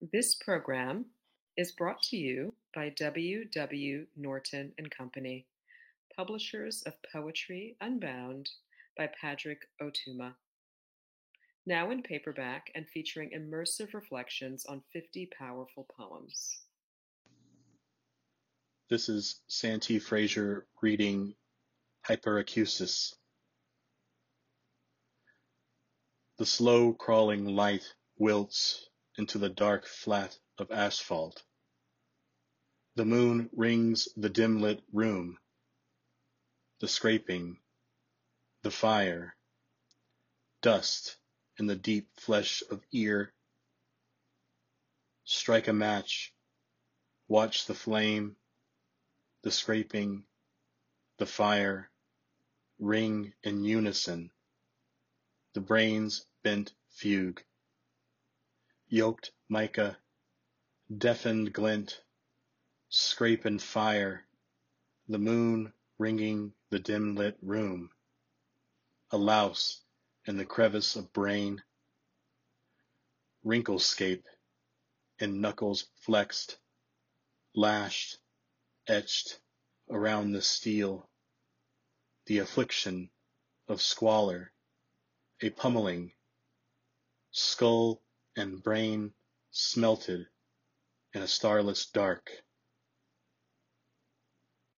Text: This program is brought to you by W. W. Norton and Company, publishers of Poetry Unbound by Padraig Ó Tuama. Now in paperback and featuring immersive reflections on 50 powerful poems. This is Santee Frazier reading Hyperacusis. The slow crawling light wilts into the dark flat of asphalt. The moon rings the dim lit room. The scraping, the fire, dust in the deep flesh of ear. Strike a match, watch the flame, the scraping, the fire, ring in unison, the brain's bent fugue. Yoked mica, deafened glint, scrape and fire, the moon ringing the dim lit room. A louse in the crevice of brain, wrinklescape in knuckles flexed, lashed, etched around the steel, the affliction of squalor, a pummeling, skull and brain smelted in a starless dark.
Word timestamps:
This 0.00 0.34
program 0.34 1.04
is 1.58 1.72
brought 1.72 2.00
to 2.04 2.16
you 2.16 2.54
by 2.74 2.88
W. 2.88 3.44
W. 3.44 4.06
Norton 4.16 4.72
and 4.78 4.90
Company, 4.90 5.46
publishers 6.16 6.82
of 6.86 6.94
Poetry 7.12 7.76
Unbound 7.82 8.48
by 8.96 9.10
Padraig 9.20 9.58
Ó 9.82 9.90
Tuama. 9.92 10.34
Now 11.66 11.90
in 11.90 12.02
paperback 12.02 12.70
and 12.74 12.88
featuring 12.88 13.32
immersive 13.36 13.92
reflections 13.92 14.64
on 14.64 14.82
50 14.90 15.28
powerful 15.38 15.86
poems. 15.94 16.62
This 18.88 19.10
is 19.10 19.42
Santee 19.48 19.98
Frazier 19.98 20.66
reading 20.80 21.34
Hyperacusis. 22.08 23.12
The 26.38 26.46
slow 26.46 26.94
crawling 26.94 27.44
light 27.44 27.84
wilts 28.16 28.89
into 29.20 29.36
the 29.36 29.50
dark 29.50 29.86
flat 29.86 30.38
of 30.56 30.70
asphalt. 30.70 31.42
The 32.96 33.04
moon 33.04 33.50
rings 33.52 34.08
the 34.16 34.30
dim 34.30 34.62
lit 34.62 34.82
room. 34.94 35.36
The 36.80 36.88
scraping, 36.88 37.58
the 38.62 38.70
fire, 38.70 39.36
dust 40.62 41.18
in 41.58 41.66
the 41.66 41.76
deep 41.76 42.08
flesh 42.16 42.62
of 42.70 42.82
ear. 42.92 43.34
Strike 45.24 45.68
a 45.68 45.74
match, 45.74 46.32
watch 47.28 47.66
the 47.66 47.74
flame, 47.74 48.36
the 49.42 49.50
scraping, 49.50 50.24
the 51.18 51.26
fire, 51.26 51.90
ring 52.78 53.34
in 53.42 53.64
unison, 53.64 54.30
the 55.52 55.60
brain's 55.60 56.24
bent 56.42 56.72
fugue. 56.88 57.44
Yoked 58.92 59.30
mica, 59.48 59.96
deafened 60.92 61.52
glint, 61.52 62.02
scrape 62.88 63.44
and 63.44 63.62
fire, 63.62 64.26
the 65.06 65.16
moon 65.16 65.72
ringing 65.96 66.52
the 66.70 66.80
dim 66.80 67.14
lit 67.14 67.38
room. 67.40 67.92
A 69.12 69.16
louse 69.16 69.84
in 70.24 70.38
the 70.38 70.44
crevice 70.44 70.96
of 70.96 71.12
brain, 71.12 71.62
wrinklescape 73.44 74.24
in 75.20 75.40
knuckles 75.40 75.86
flexed, 75.94 76.58
lashed, 77.54 78.18
etched 78.88 79.38
around 79.88 80.32
the 80.32 80.42
steel, 80.42 81.08
the 82.26 82.38
affliction 82.38 83.08
of 83.68 83.80
squalor, 83.80 84.52
a 85.40 85.50
pummeling, 85.50 86.12
skull 87.30 88.02
and 88.40 88.62
brain 88.62 89.12
smelted 89.50 90.26
in 91.12 91.22
a 91.22 91.28
starless 91.28 91.86
dark. 91.90 92.30